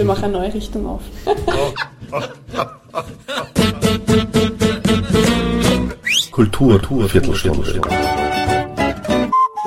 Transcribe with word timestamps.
Wir 0.00 0.06
machen 0.06 0.24
eine 0.24 0.32
neue 0.32 0.54
Richtung 0.54 0.86
auf. 0.86 1.02
Kultur, 6.30 6.78
Kultur 6.78 7.06
Viertelstunde. 7.06 7.82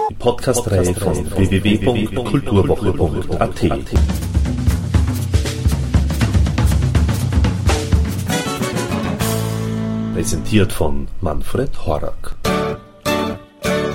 Die 0.09 0.15
Podcast-Reihe 0.15 0.96
von 0.96 1.31
www.kulturwoche.at. 1.38 3.61
Präsentiert 10.15 10.74
von 10.74 11.08
Manfred 11.22 11.86
Horak. 11.86 12.36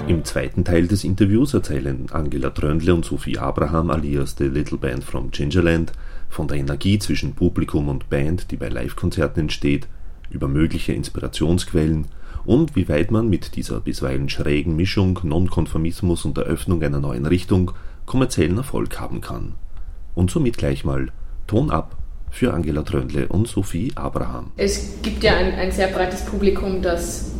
Im 0.08 0.24
zweiten 0.24 0.64
Teil 0.64 0.88
des 0.88 1.04
Interviews 1.04 1.52
erzählen 1.52 2.06
Angela 2.10 2.48
Tröndle 2.48 2.94
und 2.94 3.04
Sophie 3.04 3.36
Abraham 3.36 3.90
alias 3.90 4.36
The 4.38 4.44
Little 4.44 4.78
Band 4.78 5.04
from 5.04 5.30
Gingerland 5.30 5.92
von 6.30 6.48
der 6.48 6.56
Energie 6.56 6.98
zwischen 6.98 7.34
Publikum 7.34 7.90
und 7.90 8.08
Band, 8.08 8.50
die 8.50 8.56
bei 8.56 8.70
Livekonzerten 8.70 9.42
entsteht, 9.42 9.86
über 10.30 10.48
mögliche 10.48 10.94
Inspirationsquellen 10.94 12.06
und 12.46 12.74
wie 12.74 12.88
weit 12.88 13.10
man 13.10 13.28
mit 13.28 13.54
dieser 13.54 13.80
bisweilen 13.80 14.30
schrägen 14.30 14.76
Mischung 14.76 15.20
Nonkonformismus 15.22 16.24
und 16.24 16.38
Eröffnung 16.38 16.82
einer 16.82 17.00
neuen 17.00 17.26
Richtung 17.26 17.72
kommerziellen 18.06 18.56
Erfolg 18.56 18.98
haben 18.98 19.20
kann. 19.20 19.56
Und 20.14 20.30
somit 20.30 20.56
gleich 20.56 20.86
mal 20.86 21.08
Ton 21.46 21.70
ab 21.70 21.98
für 22.30 22.54
Angela 22.54 22.82
Tröndle 22.82 23.28
und 23.28 23.46
Sophie 23.46 23.92
Abraham. 23.94 24.52
Es 24.56 25.02
gibt 25.02 25.22
ja 25.22 25.36
ein, 25.36 25.52
ein 25.52 25.70
sehr 25.70 25.88
breites 25.88 26.24
Publikum, 26.24 26.80
das 26.80 27.32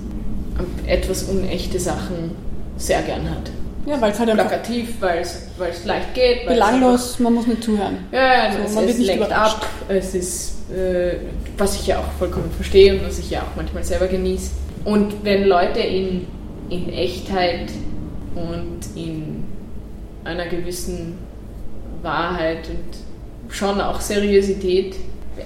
etwas 0.87 1.23
unechte 1.23 1.80
Sachen 1.80 2.33
sehr 2.78 3.02
gern 3.02 3.28
hat. 3.28 3.50
Ja, 3.87 4.00
weil 4.00 4.12
es 4.12 4.18
halt 4.18 4.32
Plakativ, 4.32 5.00
weil 5.00 5.20
es 5.20 5.84
leicht 5.84 6.14
geht. 6.14 6.46
belanglos, 6.46 7.19
man 7.19 7.34
muss 7.34 7.46
nicht 7.46 7.64
zuhören. 7.64 8.06
Ja, 8.12 8.46
ja 8.46 8.52
So, 8.52 8.59
es, 8.59 8.74
man 8.74 8.84
wird 8.84 8.92
es 8.92 8.98
nicht 8.98 9.06
lenkt 9.09 9.32
ab, 9.32 9.66
es 9.88 10.14
ist, 10.14 10.70
äh, 10.70 11.16
was 11.56 11.74
ich 11.77 11.86
ja 11.86 11.98
auch 11.98 12.19
vollkommen 12.19 12.50
verstehe 12.50 12.94
und 12.94 13.06
was 13.06 13.19
ich 13.19 13.30
ja 13.30 13.41
auch 13.41 13.56
manchmal 13.56 13.84
selber 13.84 14.06
genieße. 14.06 14.50
Und 14.84 15.25
wenn 15.25 15.44
Leute 15.44 15.80
in, 15.80 16.27
in 16.69 16.92
Echtheit 16.92 17.70
und 18.34 18.81
in 18.94 19.44
einer 20.25 20.47
gewissen 20.47 21.19
Wahrheit 22.03 22.69
und 22.69 23.55
schon 23.55 23.81
auch 23.81 24.00
Seriosität 24.00 24.97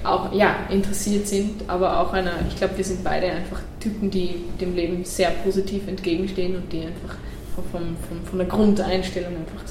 auch 0.04 0.32
ja, 0.32 0.54
interessiert 0.70 1.26
sind, 1.26 1.68
aber 1.68 2.00
auch 2.00 2.12
einer, 2.12 2.32
ich 2.48 2.56
glaube, 2.56 2.76
wir 2.76 2.84
sind 2.84 3.04
beide 3.04 3.26
einfach 3.26 3.60
Typen, 3.80 4.10
die 4.10 4.36
dem 4.60 4.74
Leben 4.74 5.04
sehr 5.04 5.30
positiv 5.30 5.88
entgegenstehen 5.88 6.56
und 6.56 6.72
die 6.72 6.80
einfach 6.80 7.16
von, 7.54 7.96
von, 8.08 8.24
von, 8.24 8.38
der 8.38 8.48
Grundeinstellung 8.48 9.32
einfach 9.36 9.64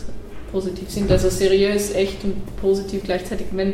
positiv 0.51 0.89
sind. 0.89 1.11
Also 1.11 1.29
seriös, 1.29 1.93
echt 1.93 2.23
und 2.23 2.55
positiv 2.57 3.03
gleichzeitig. 3.03 3.47
Wenn 3.51 3.73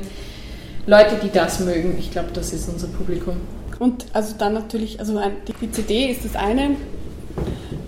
Leute, 0.85 1.19
die 1.21 1.29
das 1.29 1.59
mögen, 1.59 1.95
ich 1.99 2.11
glaube, 2.11 2.29
das 2.33 2.53
ist 2.53 2.69
unser 2.69 2.87
Publikum. 2.87 3.37
Und 3.79 4.05
also 4.13 4.35
dann 4.37 4.53
natürlich, 4.53 4.99
also 4.99 5.19
die 5.61 5.71
CD 5.71 6.09
ist 6.09 6.25
das 6.25 6.35
eine. 6.35 6.75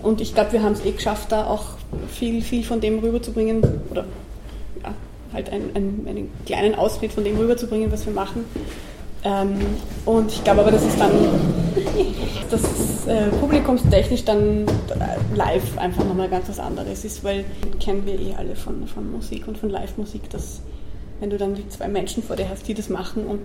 Und 0.02 0.20
ich 0.20 0.34
glaube, 0.34 0.52
wir 0.52 0.62
haben 0.62 0.72
es 0.72 0.84
eh 0.84 0.92
geschafft, 0.92 1.32
da 1.32 1.46
auch 1.46 1.64
viel, 2.08 2.42
viel 2.42 2.64
von 2.64 2.80
dem 2.80 2.98
rüberzubringen. 3.00 3.62
Oder 3.90 4.04
halt 5.32 5.50
ein, 5.50 5.70
ein, 5.74 6.06
einen 6.08 6.30
kleinen 6.46 6.74
Ausschnitt 6.74 7.12
von 7.12 7.24
dem 7.24 7.36
rüberzubringen, 7.36 7.90
was 7.92 8.06
wir 8.06 8.12
machen. 8.12 8.44
Ähm, 9.22 9.58
und 10.06 10.32
ich 10.32 10.42
glaube 10.44 10.60
aber, 10.60 10.70
dass 10.70 10.82
es 10.82 10.96
dann, 10.96 11.10
dass 12.50 12.62
es 12.62 13.06
äh, 13.06 13.28
publikumstechnisch 13.40 14.24
dann 14.24 14.66
äh, 14.66 15.36
live 15.36 15.76
einfach 15.78 16.04
nochmal 16.04 16.28
ganz 16.28 16.48
was 16.48 16.58
anderes 16.58 17.04
ist, 17.04 17.22
weil 17.22 17.44
kennen 17.78 18.06
wir 18.06 18.18
eh 18.18 18.34
alle 18.36 18.56
von, 18.56 18.86
von 18.86 19.10
Musik 19.10 19.46
und 19.46 19.58
von 19.58 19.68
Live-Musik, 19.68 20.30
dass 20.30 20.62
wenn 21.20 21.28
du 21.28 21.36
dann 21.36 21.54
die 21.54 21.68
zwei 21.68 21.88
Menschen 21.88 22.22
vor 22.22 22.36
dir 22.36 22.48
hast, 22.48 22.66
die 22.66 22.72
das 22.72 22.88
machen 22.88 23.26
und 23.26 23.42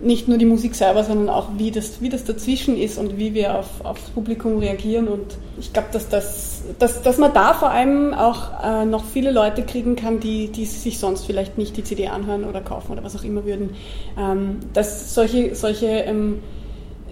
nicht 0.00 0.28
nur 0.28 0.38
die 0.38 0.46
Musik 0.46 0.74
selber, 0.74 1.04
sondern 1.04 1.28
auch 1.28 1.48
wie 1.58 1.70
das, 1.70 2.00
wie 2.00 2.08
das 2.08 2.24
dazwischen 2.24 2.76
ist 2.76 2.98
und 2.98 3.18
wie 3.18 3.34
wir 3.34 3.58
auf, 3.58 3.84
aufs 3.84 4.10
Publikum 4.10 4.58
reagieren. 4.58 5.08
Und 5.08 5.36
ich 5.58 5.72
glaube, 5.72 5.88
dass, 5.92 6.08
das, 6.08 6.62
dass, 6.78 7.02
dass 7.02 7.18
man 7.18 7.34
da 7.34 7.52
vor 7.52 7.70
allem 7.70 8.14
auch 8.14 8.64
äh, 8.64 8.84
noch 8.86 9.04
viele 9.04 9.30
Leute 9.30 9.62
kriegen 9.62 9.96
kann, 9.96 10.18
die, 10.18 10.48
die 10.48 10.64
sich 10.64 10.98
sonst 10.98 11.26
vielleicht 11.26 11.58
nicht 11.58 11.76
die 11.76 11.84
CD 11.84 12.08
anhören 12.08 12.44
oder 12.44 12.60
kaufen 12.60 12.92
oder 12.92 13.04
was 13.04 13.14
auch 13.16 13.24
immer 13.24 13.44
würden. 13.44 13.70
Ähm, 14.18 14.60
dass 14.72 15.14
solche, 15.14 15.54
solche 15.54 15.86
ähm, 15.86 16.40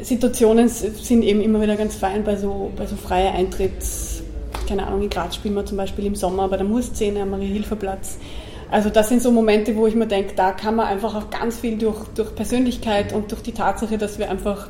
Situationen 0.01 0.69
sind 0.69 1.23
eben 1.23 1.43
immer 1.43 1.61
wieder 1.61 1.77
ganz 1.77 1.97
fein 1.97 2.25
bei 2.25 2.37
so, 2.37 2.71
bei 2.77 2.87
so 2.87 2.97
freie 2.97 3.31
Eintritts, 3.33 4.23
keine 4.67 4.87
Ahnung, 4.87 5.03
in 5.03 5.11
Graz 5.11 5.35
spielen 5.35 5.55
wir 5.55 5.67
zum 5.67 5.77
Beispiel 5.77 6.07
im 6.07 6.15
Sommer 6.15 6.49
bei 6.49 6.57
der 6.57 6.67
Murszene 6.67 7.23
am 7.23 7.31
Marie-Hilfer-Platz. 7.31 8.19
Also 8.71 8.91
das 8.91 9.09
sind 9.09 9.23
so 9.23 9.31
Momente, 9.31 9.77
wo 9.77 9.87
ich 9.87 9.95
mir 9.95 10.07
denke, 10.07 10.35
da 10.37 10.53
kann 10.53 10.77
man 10.77 10.87
einfach 10.87 11.15
auch 11.15 11.31
ganz 11.31 11.59
viel 11.59 11.79
durch, 11.79 12.05
durch 12.15 12.35
Persönlichkeit 12.35 13.13
und 13.13 13.31
durch 13.33 13.43
die 13.43 13.53
Tatsache, 13.53 13.97
dass 13.97 14.19
wir 14.19 14.31
einfach 14.31 14.69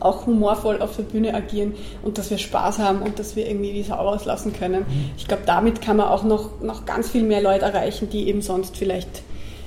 auch 0.00 0.26
humorvoll 0.26 0.80
auf 0.80 0.96
der 0.96 1.04
Bühne 1.04 1.34
agieren 1.34 1.74
und 2.02 2.18
dass 2.18 2.30
wir 2.30 2.38
Spaß 2.38 2.78
haben 2.78 3.02
und 3.02 3.18
dass 3.18 3.34
wir 3.36 3.48
irgendwie 3.48 3.72
die 3.72 3.82
Sau 3.82 3.96
rauslassen 3.96 4.52
können. 4.52 4.84
Ich 5.16 5.26
glaube, 5.26 5.44
damit 5.46 5.80
kann 5.80 5.96
man 5.96 6.08
auch 6.08 6.22
noch, 6.22 6.60
noch 6.60 6.84
ganz 6.84 7.10
viel 7.10 7.22
mehr 7.22 7.40
Leute 7.40 7.64
erreichen, 7.64 8.08
die 8.10 8.28
eben 8.28 8.42
sonst 8.42 8.76
vielleicht, 8.76 9.22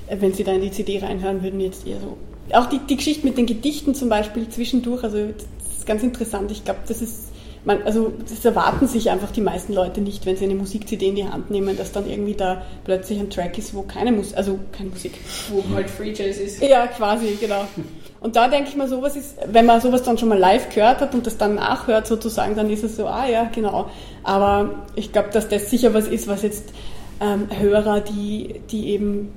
äh, 0.06 0.16
wenn 0.20 0.32
sie 0.32 0.44
da 0.44 0.52
in 0.52 0.62
die 0.62 0.70
CD 0.70 0.98
reinhören 1.00 1.42
würden, 1.42 1.60
jetzt 1.60 1.86
eher 1.86 2.00
so. 2.00 2.16
Auch 2.52 2.66
die, 2.66 2.78
die 2.78 2.96
Geschichte 2.96 3.26
mit 3.26 3.38
den 3.38 3.46
Gedichten 3.46 3.94
zum 3.94 4.08
Beispiel 4.08 4.48
zwischendurch, 4.48 5.04
also 5.04 5.18
das 5.26 5.78
ist 5.78 5.86
ganz 5.86 6.02
interessant. 6.02 6.50
Ich 6.50 6.64
glaube, 6.64 6.80
das 6.86 7.00
ist 7.00 7.29
man, 7.64 7.82
also 7.82 8.12
das 8.28 8.44
erwarten 8.44 8.86
sich 8.86 9.10
einfach 9.10 9.30
die 9.30 9.40
meisten 9.40 9.74
Leute 9.74 10.00
nicht, 10.00 10.24
wenn 10.24 10.36
sie 10.36 10.44
eine 10.44 10.54
Musik-CD 10.54 11.08
in 11.08 11.14
die 11.14 11.28
Hand 11.28 11.50
nehmen, 11.50 11.76
dass 11.76 11.92
dann 11.92 12.08
irgendwie 12.08 12.34
da 12.34 12.62
plötzlich 12.84 13.18
ein 13.20 13.28
Track 13.28 13.58
ist, 13.58 13.74
wo 13.74 13.82
keine 13.82 14.12
Musik, 14.12 14.36
also 14.36 14.58
keine 14.72 14.90
Musik. 14.90 15.12
Wo 15.50 15.62
halt 15.74 15.90
Free 15.90 16.12
Jazz 16.12 16.38
ist. 16.38 16.62
Ja, 16.62 16.86
quasi, 16.86 17.36
genau. 17.38 17.64
Und 18.20 18.36
da 18.36 18.48
denke 18.48 18.70
ich 18.70 18.76
mal, 18.76 18.88
sowas 18.88 19.16
ist, 19.16 19.36
wenn 19.46 19.66
man 19.66 19.80
sowas 19.80 20.02
dann 20.02 20.18
schon 20.18 20.28
mal 20.28 20.38
live 20.38 20.74
gehört 20.74 21.00
hat 21.00 21.14
und 21.14 21.26
das 21.26 21.36
dann 21.36 21.54
nachhört 21.56 22.06
sozusagen, 22.06 22.54
dann 22.54 22.70
ist 22.70 22.84
es 22.84 22.96
so, 22.96 23.06
ah 23.06 23.26
ja, 23.26 23.44
genau. 23.44 23.90
Aber 24.22 24.86
ich 24.94 25.12
glaube, 25.12 25.30
dass 25.32 25.48
das 25.48 25.70
sicher 25.70 25.94
was 25.94 26.06
ist, 26.06 26.28
was 26.28 26.42
jetzt 26.42 26.72
ähm, 27.20 27.48
Hörer, 27.50 28.00
die, 28.00 28.60
die 28.70 28.90
eben, 28.90 29.32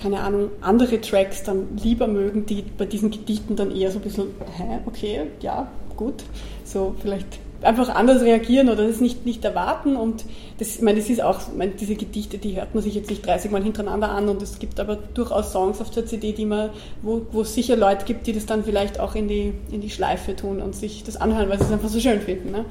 keine 0.00 0.20
Ahnung, 0.20 0.50
andere 0.60 1.00
Tracks 1.00 1.42
dann 1.42 1.76
lieber 1.82 2.06
mögen, 2.06 2.46
die 2.46 2.62
bei 2.62 2.86
diesen 2.86 3.10
Gedichten 3.10 3.56
dann 3.56 3.74
eher 3.74 3.90
so 3.90 3.98
ein 3.98 4.02
bisschen, 4.02 4.28
hä, 4.56 4.80
okay, 4.86 5.22
ja, 5.40 5.68
gut, 5.96 6.24
so 6.64 6.94
vielleicht 7.00 7.38
einfach 7.62 7.88
anders 7.94 8.22
reagieren 8.22 8.68
oder 8.68 8.86
das 8.86 9.00
nicht, 9.00 9.26
nicht 9.26 9.44
erwarten 9.44 9.96
und 9.96 10.24
das, 10.58 10.76
ich 10.76 10.82
meine, 10.82 10.98
das 10.98 11.10
ist 11.10 11.22
auch, 11.22 11.40
meine, 11.56 11.72
diese 11.72 11.94
Gedichte, 11.94 12.38
die 12.38 12.56
hört 12.56 12.74
man 12.74 12.82
sich 12.82 12.94
jetzt 12.94 13.10
nicht 13.10 13.24
30 13.24 13.50
Mal 13.50 13.62
hintereinander 13.62 14.10
an 14.10 14.28
und 14.28 14.42
es 14.42 14.58
gibt 14.58 14.80
aber 14.80 14.96
durchaus 14.96 15.52
Songs 15.52 15.80
auf 15.80 15.90
der 15.90 16.06
CD, 16.06 16.32
die 16.32 16.46
man, 16.46 16.70
wo, 17.02 17.22
wo 17.32 17.42
es 17.42 17.54
sicher 17.54 17.76
Leute 17.76 18.04
gibt, 18.04 18.26
die 18.26 18.32
das 18.32 18.46
dann 18.46 18.64
vielleicht 18.64 18.98
auch 19.00 19.14
in 19.14 19.28
die, 19.28 19.52
in 19.70 19.80
die 19.80 19.90
Schleife 19.90 20.36
tun 20.36 20.60
und 20.60 20.74
sich 20.74 21.04
das 21.04 21.16
anhören, 21.16 21.48
weil 21.48 21.58
sie 21.58 21.64
es 21.64 21.72
einfach 21.72 21.88
so 21.88 22.00
schön 22.00 22.20
finden. 22.20 22.50
Ne? 22.50 22.64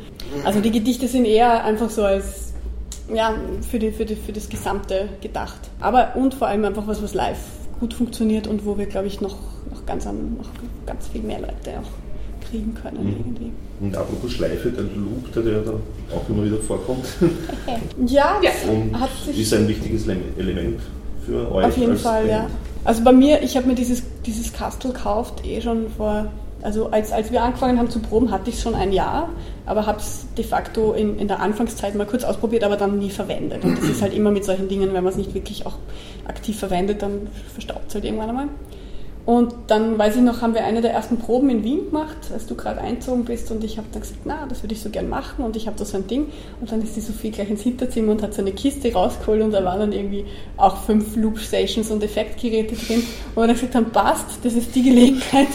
Also 0.44 0.60
die 0.60 0.72
Gedichte 0.72 1.08
sind 1.08 1.26
eher 1.26 1.64
einfach 1.64 1.90
so 1.90 2.04
als, 2.04 2.54
ja, 3.14 3.36
für, 3.70 3.80
die, 3.80 3.92
für, 3.92 4.06
die, 4.06 4.16
für 4.16 4.34
das 4.34 4.50
Gesamte 4.50 5.10
gedacht. 5.22 5.60
Aber 5.80 6.16
und 6.16 6.34
vor 6.34 6.48
allem 6.48 6.66
einfach 6.66 6.88
was, 6.88 7.02
was 7.02 7.14
live 7.14 7.40
gut 7.80 7.94
funktioniert 7.94 8.48
und 8.48 8.66
wo 8.66 8.78
wir, 8.78 8.88
glaube 8.88 9.08
ich, 9.08 9.22
noch, 9.22 9.38
noch, 9.70 9.86
ganz, 9.86 10.06
an, 10.06 10.38
noch 10.38 10.50
ganz 10.86 11.08
viel 11.08 11.22
mehr 11.22 11.40
Leute 11.40 11.80
auch 11.80 12.09
kriegen 12.50 12.74
können 12.74 13.04
Mhm. 13.04 13.16
irgendwie. 13.20 13.52
Und 13.82 13.96
apropos 13.96 14.32
Schleife, 14.34 14.70
der 14.72 14.84
Loop, 14.84 15.32
der, 15.34 15.44
der 15.44 15.62
da 15.62 15.72
auch 16.16 16.28
immer 16.30 16.44
wieder 16.46 16.58
vorkommt, 16.58 17.06
Ja, 18.06 18.40
Ja. 18.42 18.52
ist 19.36 19.54
ein 19.54 19.68
wichtiges 19.68 20.06
Lem- 20.06 20.22
Element 20.38 20.80
für 21.26 21.52
euch. 21.52 21.66
Auf 21.66 21.78
jeden 21.78 21.98
Fall, 21.98 22.26
Band. 22.26 22.32
ja. 22.32 22.50
Also 22.86 23.04
bei 23.04 23.12
mir, 23.12 23.42
ich 23.44 23.56
habe 23.58 23.68
mir 23.68 23.76
dieses, 23.76 24.04
dieses 24.26 24.52
Kastel 24.54 24.92
gekauft, 24.92 25.46
eh 25.46 25.62
schon 25.62 25.90
vor, 25.96 26.28
also 26.62 26.88
als, 26.92 27.12
als 27.12 27.32
wir 27.32 27.42
angefangen 27.44 27.78
haben 27.78 27.90
zu 27.90 28.00
proben, 28.00 28.32
hatte 28.32 28.50
ich 28.50 28.56
es 28.58 28.62
schon 28.64 28.74
ein 28.76 28.92
Jahr, 28.92 29.30
aber 29.66 29.86
habe 29.86 30.00
es 30.00 30.26
de 30.38 30.44
facto 30.44 30.94
in, 30.94 31.18
in 31.20 31.28
der 31.28 31.40
Anfangszeit 31.42 31.96
mal 31.96 32.06
kurz 32.08 32.24
ausprobiert, 32.24 32.64
aber 32.64 32.78
dann 32.78 32.98
nie 33.00 33.09
verwendet. 33.09 33.64
Und 33.64 33.78
das 33.78 33.86
ist 33.86 34.02
halt 34.02 34.14
immer 34.14 34.32
mit 34.32 34.44
solchen 34.46 34.68
Dingen, 34.70 34.94
wenn 34.94 35.04
man 35.04 35.12
es 35.12 35.18
nicht 35.18 35.34
wirklich 35.34 35.66
auch 35.66 35.76
aktiv 36.28 36.58
verwendet, 36.58 37.02
dann 37.02 37.28
verstaubt 37.54 37.86
es 37.90 37.96
halt 37.96 38.06
irgendwann 38.06 38.30
einmal. 38.30 38.48
Und 39.29 39.53
dann, 39.67 39.99
weiß 39.99 40.16
ich 40.16 40.23
noch, 40.23 40.41
haben 40.41 40.55
wir 40.55 40.64
eine 40.64 40.81
der 40.81 40.91
ersten 40.91 41.17
Proben 41.17 41.52
in 41.52 41.64
Wien 41.64 41.85
gemacht, 41.85 42.17
als 42.34 42.47
du 42.47 42.55
gerade 42.55 42.81
einzogen 42.81 43.26
bist 43.26 43.52
und 43.52 43.64
ich 43.64 43.78
habe 43.78 43.85
dann 43.91 44.02
gesagt, 44.02 44.22
na, 44.26 44.47
das 44.49 44.64
würde 44.64 44.73
ich 44.73 44.81
so 44.81 44.90
gern 44.90 45.08
machen 45.08 45.46
und 45.46 45.55
ich 45.55 45.67
habe 45.67 45.78
da 45.78 45.85
so 45.85 45.97
ein 45.97 46.08
Ding. 46.08 46.31
Und 46.59 46.72
dann 46.72 46.81
ist 46.81 46.96
die 46.96 47.02
Sophie 47.02 47.29
gleich 47.29 47.47
ins 47.47 47.61
Hinterzimmer 47.61 48.14
und 48.14 48.23
hat 48.23 48.34
so 48.34 48.41
eine 48.41 48.53
Kiste 48.53 48.91
rausgeholt 48.91 49.43
und 49.43 49.52
da 49.52 49.64
waren 49.64 49.81
dann 49.81 49.91
irgendwie 49.91 50.26
auch 50.58 50.78
fünf 50.78 51.16
Loop-Stations 51.16 51.91
und 51.91 52.02
Effektgeräte 52.02 52.73
drin. 52.73 53.03
Und 53.35 53.43
wir 53.43 53.46
dann 53.46 53.53
gesagt 53.53 53.76
haben, 53.76 53.91
passt, 53.91 54.26
das 54.41 54.53
ist 54.55 54.73
die 54.73 54.81
Gelegenheit. 54.81 55.49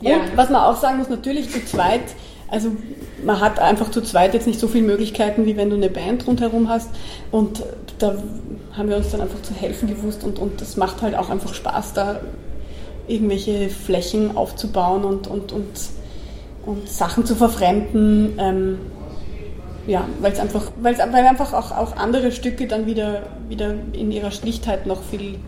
Ja. 0.00 0.16
Und 0.16 0.36
was 0.36 0.50
man 0.50 0.62
auch 0.62 0.76
sagen 0.76 0.98
muss, 0.98 1.08
natürlich 1.08 1.50
zu 1.50 1.64
zweit, 1.64 2.02
also 2.48 2.72
man 3.24 3.38
hat 3.38 3.60
einfach 3.60 3.92
zu 3.92 4.00
zweit 4.00 4.34
jetzt 4.34 4.48
nicht 4.48 4.58
so 4.58 4.66
viele 4.66 4.84
Möglichkeiten, 4.84 5.46
wie 5.46 5.56
wenn 5.56 5.70
du 5.70 5.76
eine 5.76 5.90
Band 5.90 6.26
rundherum 6.26 6.68
hast. 6.68 6.90
Und 7.30 7.62
da 8.00 8.16
haben 8.72 8.88
wir 8.88 8.96
uns 8.96 9.12
dann 9.12 9.20
einfach 9.20 9.42
zu 9.42 9.54
helfen 9.54 9.88
gewusst 9.88 10.24
und, 10.24 10.40
und 10.40 10.60
das 10.60 10.76
macht 10.76 11.02
halt 11.02 11.14
auch 11.14 11.30
einfach 11.30 11.54
Spaß, 11.54 11.92
da 11.92 12.20
irgendwelche 13.06 13.68
Flächen 13.68 14.36
aufzubauen 14.36 15.04
und, 15.04 15.26
und, 15.26 15.52
und, 15.52 15.90
und 16.66 16.88
Sachen 16.88 17.24
zu 17.26 17.34
verfremden. 17.34 18.34
Ähm, 18.38 18.78
ja, 19.86 20.08
weil 20.20 20.32
es 20.32 20.38
einfach, 20.38 20.72
weil's, 20.80 20.98
weil 20.98 21.26
einfach 21.26 21.52
auch, 21.52 21.70
auch 21.70 21.96
andere 21.96 22.32
Stücke 22.32 22.66
dann 22.66 22.86
wieder, 22.86 23.24
wieder 23.48 23.74
in 23.92 24.10
ihrer 24.10 24.30
Schlichtheit 24.30 24.86
noch 24.86 25.02
viel 25.02 25.38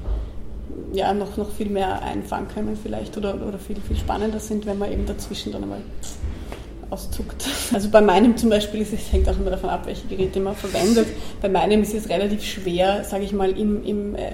ja, 0.93 1.12
noch, 1.12 1.37
noch 1.37 1.50
viel 1.50 1.69
mehr 1.69 2.03
einfangen 2.03 2.49
können 2.49 2.79
vielleicht 2.81 3.17
oder, 3.17 3.35
oder 3.35 3.58
viel, 3.58 3.76
viel 3.87 3.97
spannender 3.97 4.41
sind, 4.41 4.67
wenn 4.67 4.79
man 4.79 4.93
eben 4.93 5.06
dazwischen 5.06 5.53
dann 5.53 5.62
einmal 5.62 5.82
auszuckt. 6.91 7.44
Also 7.73 7.91
bei 7.91 8.00
meinem 8.00 8.37
zum 8.37 8.50
Beispiel 8.50 8.82
es, 8.82 9.12
hängt 9.12 9.29
auch 9.29 9.37
immer 9.37 9.50
davon 9.50 9.70
ab, 9.70 9.87
welche 9.87 10.06
Geräte 10.06 10.41
man 10.41 10.55
verwendet. 10.55 11.08
Bei 11.43 11.49
meinem 11.49 11.82
ist 11.82 11.94
es 11.94 12.08
relativ 12.08 12.44
schwer, 12.44 13.05
sage 13.05 13.25
ich 13.25 13.32
mal, 13.32 13.50
im, 13.50 13.85
im, 13.85 14.14
äh, 14.14 14.32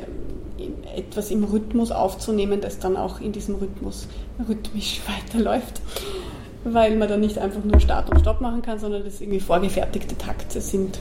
etwas 0.96 1.30
im 1.30 1.44
Rhythmus 1.44 1.90
aufzunehmen, 1.90 2.60
das 2.60 2.78
dann 2.78 2.96
auch 2.96 3.20
in 3.20 3.32
diesem 3.32 3.56
Rhythmus 3.56 4.08
rhythmisch 4.48 5.00
weiterläuft. 5.06 5.80
Weil 6.64 6.96
man 6.96 7.08
dann 7.08 7.20
nicht 7.20 7.38
einfach 7.38 7.64
nur 7.64 7.80
Start 7.80 8.08
und 8.10 8.20
Stopp 8.20 8.40
machen 8.40 8.62
kann, 8.62 8.78
sondern 8.78 9.04
das 9.04 9.20
irgendwie 9.20 9.40
vorgefertigte 9.40 10.16
Takte 10.16 10.60
sind. 10.60 11.00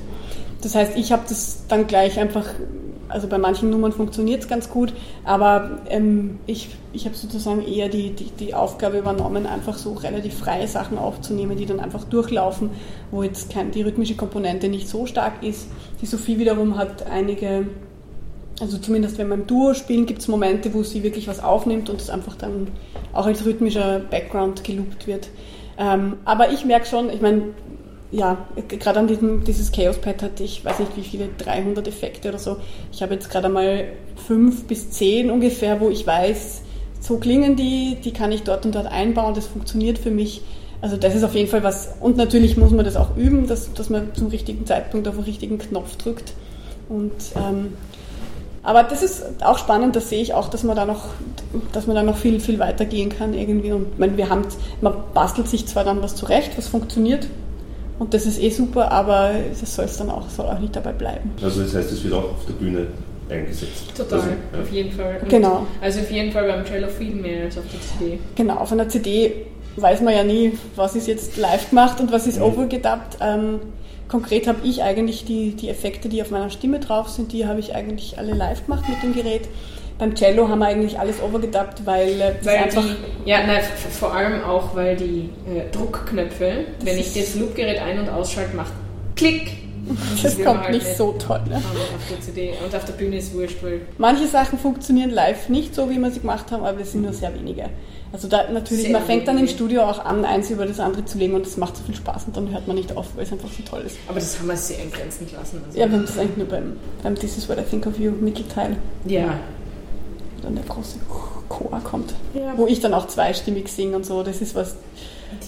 Das 0.62 0.76
heißt, 0.76 0.98
ich 0.98 1.12
habe 1.12 1.24
das 1.28 1.66
dann 1.68 1.88
gleich 1.88 2.20
einfach, 2.20 2.46
also 3.10 3.28
bei 3.28 3.38
manchen 3.38 3.70
Nummern 3.70 3.92
funktioniert 3.92 4.44
es 4.44 4.48
ganz 4.48 4.70
gut, 4.70 4.94
aber 5.24 5.82
ähm, 5.90 6.40
ich, 6.46 6.70
ich 6.94 7.06
habe 7.06 7.16
sozusagen 7.16 7.66
eher 7.66 7.90
die, 7.90 8.12
die, 8.12 8.32
die 8.32 8.54
Aufgabe 8.54 9.00
übernommen, 9.00 9.48
einfach 9.48 9.78
so 9.78 9.94
relativ 9.94 10.36
freie 10.36 10.68
Sachen 10.68 10.98
aufzunehmen, 10.98 11.58
die 11.58 11.66
dann 11.66 11.80
einfach 11.80 12.04
durchlaufen, 12.04 12.70
wo 13.10 13.24
jetzt 13.24 13.52
kein, 13.52 13.72
die 13.72 13.82
rhythmische 13.82 14.16
Komponente 14.16 14.70
nicht 14.70 14.88
so 14.88 15.06
stark 15.06 15.44
ist. 15.44 15.68
Die 16.02 16.06
Sophie 16.06 16.38
wiederum 16.38 16.78
hat 16.78 17.08
einige 17.08 17.68
also 18.62 18.78
zumindest 18.78 19.18
wenn 19.18 19.28
wir 19.28 19.36
im 19.36 19.48
Duo 19.48 19.74
spielen, 19.74 20.06
gibt 20.06 20.22
es 20.22 20.28
Momente, 20.28 20.74
wo 20.74 20.84
sie 20.84 21.04
wirklich 21.04 21.28
was 21.28 21.44
aufnimmt 21.44 21.90
und 21.90 22.00
es 22.00 22.10
einfach 22.10 22.36
dann 22.36 22.68
auch 23.12 23.26
als 23.26 23.44
rhythmischer 23.46 24.00
Background 24.00 24.64
geloopt 24.64 25.08
wird. 25.08 25.30
Ähm, 25.78 26.18
aber 26.26 26.52
ich 26.52 26.64
merke 26.64 26.86
schon, 26.86 27.10
ich 27.10 27.22
meine, 27.22 27.42
ja, 28.12 28.46
gerade 28.68 29.00
an 29.00 29.08
diesem, 29.08 29.44
dieses 29.44 29.72
Chaos-Pad 29.72 30.22
hatte 30.22 30.44
ich, 30.44 30.64
weiß 30.64 30.80
nicht 30.80 30.98
wie 30.98 31.04
viele, 31.04 31.30
300 31.38 31.88
Effekte 31.88 32.30
oder 32.30 32.40
so. 32.40 32.58
Ich 32.92 33.02
habe 33.02 33.14
jetzt 33.14 33.30
gerade 33.30 33.50
mal 33.50 33.86
fünf 34.28 34.66
bis 34.66 34.92
zehn 34.92 35.32
ungefähr, 35.32 35.80
wo 35.80 35.90
ich 35.90 36.06
weiß, 36.06 36.62
so 37.00 37.18
klingen 37.18 37.56
die, 37.56 37.98
die 38.04 38.12
kann 38.12 38.32
ich 38.32 38.44
dort 38.44 38.66
und 38.66 38.76
dort 38.76 38.88
einbauen, 38.88 39.34
das 39.34 39.48
funktioniert 39.48 39.98
für 39.98 40.12
mich. 40.12 40.42
Also 40.82 40.98
das 40.98 41.16
ist 41.16 41.24
auf 41.24 41.36
jeden 41.36 41.50
Fall 41.50 41.64
was, 41.64 41.96
und 42.00 42.18
natürlich 42.18 42.58
muss 42.58 42.72
man 42.72 42.84
das 42.84 42.96
auch 42.96 43.16
üben, 43.16 43.48
dass, 43.48 43.74
dass 43.74 43.90
man 43.90 44.14
zum 44.14 44.28
richtigen 44.28 44.66
Zeitpunkt 44.66 45.08
auf 45.08 45.16
den 45.16 45.24
richtigen 45.24 45.58
Knopf 45.58 45.96
drückt. 45.96 46.34
Und 46.90 47.14
ähm, 47.36 47.74
aber 48.64 48.84
das 48.84 49.04
ist 49.04 49.24
auch 49.44 49.58
spannend, 49.58 49.96
das 49.96 50.10
sehe 50.10 50.22
ich 50.22 50.34
auch, 50.34 50.50
dass 50.50 50.64
man 50.64 50.76
da 50.76 50.86
noch, 50.86 51.06
dass 51.72 51.88
man 51.88 51.96
da 51.96 52.04
noch 52.04 52.18
viel, 52.18 52.40
viel 52.40 52.60
weiter 52.60 52.86
gehen 52.86 53.10
kann 53.10 53.34
irgendwie. 53.34 53.72
Und 53.72 53.98
meine, 53.98 54.18
wir 54.18 54.30
haben, 54.30 54.44
man 54.82 54.94
bastelt 55.14 55.48
sich 55.48 55.68
zwar 55.68 55.84
dann 55.84 56.02
was 56.02 56.16
zurecht, 56.16 56.58
was 56.58 56.68
funktioniert, 56.68 57.28
und 58.02 58.16
das 58.16 58.26
ist 58.26 58.42
eh 58.42 58.50
super, 58.50 58.92
aber 58.92 59.30
das 59.60 59.76
soll 59.76 59.86
es 59.86 59.96
dann 59.98 60.10
auch, 60.10 60.28
soll 60.28 60.48
auch 60.48 60.58
nicht 60.58 60.76
dabei 60.76 60.92
bleiben. 60.92 61.30
Also 61.40 61.62
das 61.62 61.76
heißt, 61.76 61.92
es 61.92 62.04
wird 62.04 62.16
auch 62.16 62.32
auf 62.32 62.46
der 62.48 62.54
Bühne 62.54 62.88
eingesetzt. 63.30 63.96
Total, 63.96 64.20
also, 64.20 64.32
ja. 64.32 64.60
auf 64.60 64.72
jeden 64.72 64.92
Fall. 64.92 65.20
Und 65.22 65.30
genau. 65.30 65.68
Also 65.82 66.00
auf 66.00 66.10
jeden 66.10 66.32
Fall 66.32 66.48
beim 66.48 66.66
Trailer 66.66 66.88
viel 66.88 67.14
mehr 67.14 67.44
als 67.44 67.60
auf 67.60 67.64
der 67.72 67.80
CD. 67.80 68.20
Genau, 68.36 68.56
auf 68.56 68.72
einer 68.72 68.90
CD 68.90 69.46
weiß 69.76 70.02
man 70.02 70.16
ja 70.16 70.24
nie, 70.24 70.58
was 70.76 70.96
ist 70.96 71.08
jetzt 71.08 71.38
live 71.38 71.70
gemacht 71.70 72.00
und 72.00 72.12
was 72.12 72.26
ist 72.26 72.40
mhm. 72.40 72.46
overgedubbt. 72.46 73.20
Ähm, 73.22 73.60
Konkret 74.12 74.46
habe 74.46 74.68
ich 74.68 74.84
eigentlich 74.84 75.24
die, 75.24 75.56
die 75.56 75.70
Effekte, 75.70 76.10
die 76.10 76.22
auf 76.22 76.32
meiner 76.32 76.50
Stimme 76.50 76.82
drauf 76.82 77.08
sind, 77.08 77.32
die 77.32 77.48
habe 77.48 77.62
ich 77.62 77.74
eigentlich 77.74 78.18
alle 78.18 78.34
live 78.34 78.66
gemacht 78.66 78.84
mit 78.90 79.02
dem 79.02 79.14
Gerät. 79.14 79.48
Beim 79.98 80.16
Cello 80.16 80.50
haben 80.50 80.60
wir 80.60 80.66
eigentlich 80.66 81.00
alles 81.00 81.22
overgedubbt, 81.22 81.86
weil, 81.86 82.20
äh, 82.20 82.34
weil 82.44 82.58
einfach. 82.58 82.84
Die, 82.84 83.30
ja, 83.30 83.48
nein, 83.48 83.64
vor 83.90 84.14
allem 84.14 84.44
auch, 84.44 84.76
weil 84.76 84.98
die 84.98 85.30
äh, 85.48 85.72
Druckknöpfe, 85.72 86.66
wenn 86.84 86.98
ich 86.98 87.14
das 87.14 87.36
Loopgerät 87.36 87.80
ein- 87.80 88.00
und 88.00 88.10
ausschalte, 88.10 88.54
macht 88.54 88.74
Klick. 89.16 89.61
Das, 89.88 90.36
das 90.36 90.46
kommt 90.46 90.64
halt 90.64 90.74
nicht 90.74 90.98
so 90.98 91.14
toll. 91.14 91.42
Ne? 91.50 91.56
Auf 91.58 92.08
der 92.10 92.22
CD 92.22 92.54
und 92.64 92.74
auf 92.76 92.86
der 92.86 92.94
Bühne 92.94 93.18
ist 93.18 93.34
wurscht, 93.34 93.62
weil. 93.62 93.82
Manche 93.98 94.28
Sachen 94.28 94.60
funktionieren 94.60 95.10
live 95.10 95.50
nicht 95.50 95.76
so, 95.76 95.90
wie 95.90 95.98
wir 95.98 96.12
sie 96.12 96.20
gemacht 96.20 96.52
haben, 96.52 96.64
aber 96.64 96.82
es 96.82 96.92
sind 96.92 97.02
nur 97.02 97.14
sehr 97.14 97.34
wenige. 97.34 97.70
Also 98.14 98.28
da 98.28 98.50
natürlich, 98.52 98.84
Sehr 98.84 98.92
man 98.92 99.04
fängt 99.04 99.28
dann 99.28 99.38
im 99.38 99.48
Studio 99.48 99.84
auch 99.84 100.04
an, 100.04 100.26
eins 100.26 100.50
über 100.50 100.66
das 100.66 100.80
andere 100.82 101.06
zu 101.06 101.18
legen 101.18 101.34
und 101.34 101.46
das 101.46 101.56
macht 101.56 101.78
so 101.78 101.84
viel 101.84 101.96
Spaß 101.96 102.26
und 102.28 102.36
dann 102.36 102.52
hört 102.52 102.68
man 102.68 102.76
nicht 102.76 102.96
auf, 102.96 103.08
weil 103.16 103.24
es 103.24 103.32
einfach 103.32 103.48
so 103.50 103.64
toll 103.64 103.84
ist. 103.86 103.98
Aber 104.08 104.20
das 104.20 104.38
haben 104.38 104.48
wir 104.50 104.58
sehr 104.58 104.84
in 104.84 104.92
Grenzen 104.92 105.28
gelassen. 105.28 105.62
Also 105.66 105.80
ja, 105.80 105.90
wir 105.90 105.98
haben 105.98 106.06
das 106.06 106.18
eigentlich 106.18 106.38
nur 106.38 106.48
beim, 106.48 106.76
beim 107.04 107.16
This 107.16 107.38
is 107.38 107.48
what 107.48 107.58
I 107.58 107.62
think 107.62 107.88
of 107.88 107.98
you 107.98 108.12
Mittelteil. 108.12 108.76
Ja. 109.06 109.40
Dann 110.42 110.56
der 110.56 110.66
große 110.66 110.98
Chor 111.48 111.80
kommt. 111.84 112.14
Ja. 112.34 112.54
Wo 112.58 112.68
ich 112.68 112.82
dann 112.82 112.94
auch 112.94 113.08
zweistimmig 113.08 113.70
singe 113.70 113.96
und 113.96 114.06
so. 114.06 114.24
Das 114.24 114.42
ist 114.42 114.56
was, 114.56 114.76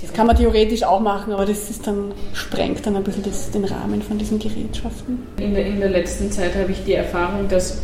das 0.02 0.14
kann 0.14 0.28
man 0.28 0.36
theoretisch 0.36 0.84
auch 0.84 1.00
machen, 1.00 1.34
aber 1.34 1.46
das 1.46 1.70
ist 1.70 1.88
dann, 1.88 2.14
sprengt 2.34 2.86
dann 2.86 2.96
ein 2.96 3.04
bisschen 3.04 3.24
das, 3.24 3.52
den 3.52 3.66
Rahmen 3.66 4.02
von 4.02 4.18
diesen 4.18 4.40
Gerätschaften. 4.40 5.20
In 5.38 5.54
der, 5.54 5.66
in 5.66 5.80
der 5.80 5.90
letzten 5.90 6.32
Zeit 6.32 6.56
habe 6.56 6.72
ich 6.72 6.84
die 6.84 6.94
Erfahrung, 6.94 7.48
dass 7.48 7.78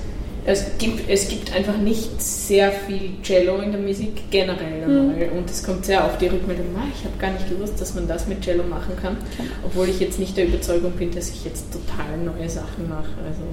es 0.46 0.66
gibt, 0.80 1.10
es 1.10 1.28
gibt 1.28 1.56
einfach 1.56 1.78
nicht 1.78 2.22
sehr 2.22 2.72
viel 2.72 3.12
Cello 3.22 3.58
in 3.58 3.72
der 3.72 3.82
Musik 3.82 4.32
generell 4.32 4.84
einmal. 4.84 5.16
Mhm. 5.16 5.38
Und 5.38 5.50
es 5.50 5.64
kommt 5.64 5.86
sehr 5.86 6.04
auf 6.04 6.18
die 6.18 6.28
Rückmeldung, 6.28 6.66
ah, 6.76 6.88
ich 6.94 7.06
habe 7.06 7.18
gar 7.20 7.32
nicht 7.32 7.50
gewusst, 7.50 7.80
dass 7.80 7.94
man 7.94 8.08
das 8.08 8.28
mit 8.28 8.42
Cello 8.42 8.64
machen 8.64 8.96
kann. 9.02 9.18
Obwohl 9.64 9.90
ich 9.90 10.00
jetzt 10.00 10.18
nicht 10.18 10.36
der 10.38 10.48
Überzeugung 10.48 10.92
bin, 10.94 11.12
dass 11.12 11.30
ich 11.30 11.46
jetzt 11.46 11.66
total 11.72 12.18
neue 12.18 12.50
Sachen 12.50 12.90
mache. 12.90 13.14
Also 13.28 13.44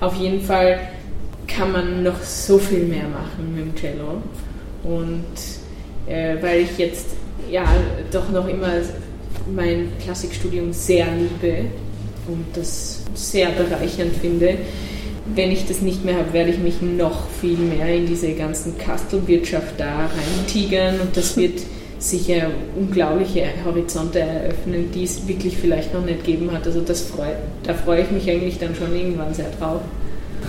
auf 0.00 0.14
jeden 0.16 0.40
Fall 0.40 0.80
kann 1.46 1.72
man 1.72 2.02
noch 2.02 2.22
so 2.22 2.58
viel 2.58 2.84
mehr 2.84 3.08
machen 3.08 3.54
mit 3.54 3.66
dem 3.66 3.76
Cello. 3.76 4.22
Und 4.84 5.24
äh, 6.06 6.36
weil 6.40 6.60
ich 6.60 6.78
jetzt 6.78 7.08
ja 7.50 7.64
doch 8.12 8.30
noch 8.30 8.48
immer 8.48 8.72
mein 9.54 9.88
Klassikstudium 10.02 10.72
sehr 10.72 11.06
liebe 11.06 11.66
und 12.28 12.44
das 12.54 13.02
sehr 13.14 13.48
bereichernd 13.50 14.14
finde, 14.16 14.56
wenn 15.34 15.50
ich 15.50 15.66
das 15.66 15.82
nicht 15.82 16.04
mehr 16.04 16.16
habe, 16.16 16.32
werde 16.32 16.50
ich 16.50 16.58
mich 16.58 16.80
noch 16.82 17.28
viel 17.40 17.56
mehr 17.56 17.94
in 17.94 18.06
diese 18.06 18.32
ganzen 18.32 18.76
Kastelwirtschaft 18.78 19.78
da 19.78 20.06
reintigern 20.06 21.00
und 21.00 21.16
das 21.16 21.36
wird 21.36 21.60
sicher 21.98 22.50
unglaubliche 22.78 23.44
Horizonte 23.64 24.20
eröffnen, 24.20 24.90
die 24.94 25.04
es 25.04 25.28
wirklich 25.28 25.58
vielleicht 25.58 25.92
noch 25.92 26.04
nicht 26.04 26.24
gegeben 26.24 26.50
hat. 26.50 26.66
Also 26.66 26.80
das 26.80 27.02
freut, 27.02 27.36
da 27.62 27.74
freue 27.74 28.02
ich 28.02 28.10
mich 28.10 28.28
eigentlich 28.30 28.58
dann 28.58 28.74
schon 28.74 28.96
irgendwann 28.96 29.34
sehr 29.34 29.50
drauf. 29.58 29.82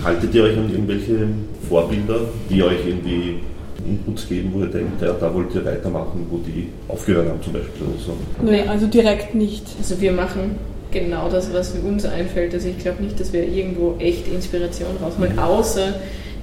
Haltet 0.02 0.34
ihr 0.34 0.44
euch 0.44 0.56
an 0.56 0.70
irgendwelche 0.70 1.28
Vorbilder, 1.68 2.20
die 2.48 2.62
euch 2.62 2.86
irgendwie 2.86 3.40
Inputs 3.86 4.28
geben, 4.28 4.50
wo 4.52 4.60
ihr 4.60 4.66
denkt, 4.66 5.02
ja, 5.02 5.12
da 5.12 5.32
wollt 5.32 5.54
ihr 5.54 5.64
weitermachen, 5.64 6.26
wo 6.30 6.38
die 6.38 6.68
aufgehört 6.88 7.28
haben 7.28 7.42
zum 7.42 7.52
Beispiel 7.52 7.86
oder 7.86 8.04
so? 8.04 8.16
Nein, 8.42 8.68
also 8.68 8.86
direkt 8.86 9.34
nicht. 9.34 9.64
Also 9.78 10.00
wir 10.00 10.12
machen 10.12 10.56
genau 10.90 11.28
das, 11.28 11.52
was 11.52 11.72
uns 11.72 12.04
einfällt. 12.04 12.54
Also 12.54 12.68
ich 12.68 12.78
glaube 12.78 13.02
nicht, 13.02 13.18
dass 13.18 13.32
wir 13.32 13.46
irgendwo 13.46 13.96
echt 13.98 14.28
Inspiration 14.28 14.96
rausholen, 15.02 15.38
außer 15.38 15.94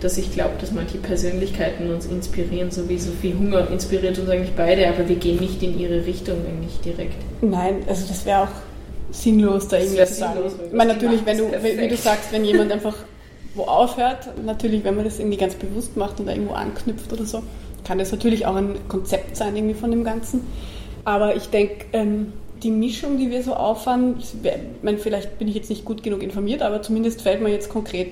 dass 0.01 0.17
ich 0.17 0.31
glaube, 0.31 0.51
dass 0.59 0.71
manche 0.71 0.97
Persönlichkeiten 0.97 1.89
uns 1.89 2.05
inspirieren, 2.05 2.71
so 2.71 2.87
wie 2.87 2.97
Sophie 2.97 3.35
Hunger 3.37 3.69
inspiriert 3.69 4.17
uns 4.17 4.29
eigentlich 4.29 4.55
beide, 4.55 4.87
aber 4.87 5.07
wir 5.09 5.17
gehen 5.17 5.39
nicht 5.39 5.61
in 5.61 5.77
ihre 5.77 6.05
Richtung 6.05 6.37
eigentlich 6.47 6.79
direkt. 6.79 7.15
Nein, 7.41 7.83
also 7.87 8.07
das 8.07 8.25
wäre 8.25 8.43
auch 8.43 9.11
sinnlos, 9.11 9.67
da 9.67 9.77
irgendwas 9.77 10.09
zu 10.09 10.19
sagen. 10.19 10.39
Ich 10.67 10.73
meine, 10.73 10.93
natürlich, 10.93 11.25
wenn 11.25 11.37
du, 11.37 11.51
wie 11.51 11.87
du 11.87 11.97
sagst, 11.97 12.31
wenn 12.31 12.45
jemand 12.45 12.71
einfach 12.71 12.95
wo 13.55 13.63
aufhört, 13.63 14.29
natürlich, 14.45 14.83
wenn 14.83 14.95
man 14.95 15.05
das 15.05 15.19
irgendwie 15.19 15.37
ganz 15.37 15.55
bewusst 15.55 15.97
macht 15.97 16.19
und 16.19 16.27
da 16.27 16.33
irgendwo 16.33 16.53
anknüpft 16.53 17.11
oder 17.11 17.25
so, 17.25 17.43
kann 17.83 17.97
das 17.97 18.11
natürlich 18.11 18.45
auch 18.45 18.55
ein 18.55 18.75
Konzept 18.87 19.35
sein 19.35 19.55
irgendwie 19.55 19.75
von 19.75 19.91
dem 19.91 20.03
Ganzen. 20.03 20.41
Aber 21.05 21.35
ich 21.35 21.49
denke, 21.49 21.85
ähm, 21.93 22.33
die 22.61 22.71
Mischung, 22.71 23.17
die 23.17 23.31
wir 23.31 23.41
so 23.41 23.53
auffahren, 23.53 24.15
ich 24.19 24.33
meine, 24.81 24.97
vielleicht 24.97 25.39
bin 25.39 25.47
ich 25.47 25.55
jetzt 25.55 25.69
nicht 25.69 25.85
gut 25.85 26.03
genug 26.03 26.21
informiert, 26.21 26.61
aber 26.61 26.81
zumindest 26.81 27.21
fällt 27.21 27.41
mir 27.41 27.49
jetzt 27.49 27.69
konkret 27.69 28.09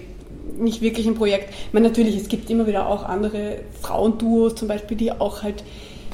nicht 0.57 0.81
wirklich 0.81 1.05
ein 1.05 1.15
Projekt. 1.15 1.49
Ich 1.49 1.73
meine, 1.73 1.89
natürlich, 1.89 2.15
es 2.15 2.29
gibt 2.29 2.49
immer 2.49 2.65
wieder 2.65 2.87
auch 2.87 3.03
andere 3.03 3.59
Frauenduos 3.81 4.55
zum 4.55 4.67
Beispiel, 4.67 4.97
die 4.97 5.11
auch 5.11 5.43
halt 5.43 5.63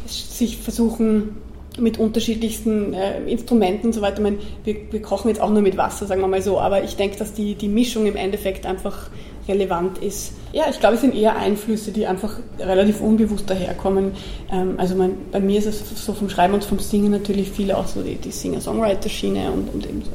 sich 0.05 0.57
versuchen, 0.57 1.37
mit 1.79 1.97
unterschiedlichsten 1.97 2.93
äh, 2.93 3.23
Instrumenten 3.23 3.87
und 3.87 3.93
so 3.93 4.01
weiter. 4.01 4.17
Ich 4.17 4.23
meine, 4.23 4.37
wir, 4.63 4.75
wir, 4.91 5.01
kochen 5.01 5.29
jetzt 5.29 5.41
auch 5.41 5.49
nur 5.49 5.61
mit 5.61 5.77
Wasser, 5.77 6.05
sagen 6.05 6.21
wir 6.21 6.27
mal 6.27 6.41
so, 6.41 6.59
aber 6.59 6.83
ich 6.83 6.95
denke, 6.95 7.17
dass 7.17 7.33
die, 7.33 7.55
die 7.55 7.67
Mischung 7.67 8.05
im 8.05 8.15
Endeffekt 8.15 8.65
einfach 8.65 9.09
relevant 9.47 9.97
ist. 9.97 10.33
Ja, 10.53 10.65
ich 10.69 10.79
glaube, 10.79 10.95
es 10.95 11.01
sind 11.01 11.15
eher 11.15 11.35
Einflüsse, 11.35 11.91
die 11.91 12.05
einfach 12.05 12.37
relativ 12.59 13.01
unbewusst 13.01 13.49
daherkommen. 13.49 14.11
Ähm, 14.51 14.75
also 14.77 14.95
mein, 14.95 15.13
bei 15.31 15.39
mir 15.39 15.59
ist 15.59 15.65
es 15.65 16.05
so 16.05 16.13
vom 16.13 16.29
Schreiben 16.29 16.53
und 16.53 16.63
vom 16.63 16.79
Singen 16.79 17.11
natürlich 17.11 17.49
viele 17.49 17.77
auch 17.77 17.87
so 17.87 18.01
die, 18.01 18.15
die 18.15 18.31
Singer-Songwriter-Schiene 18.31 19.51
und, 19.51 19.73
und 19.73 19.85
eben 19.85 20.01
so 20.03 20.11